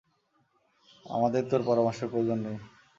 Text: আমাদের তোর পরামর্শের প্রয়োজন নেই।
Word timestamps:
আমাদের 1.05 1.43
তোর 1.49 1.61
পরামর্শের 1.67 2.11
প্রয়োজন 2.11 2.39
নেই। 2.45 2.57